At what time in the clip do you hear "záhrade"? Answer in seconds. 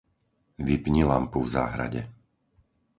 1.55-2.01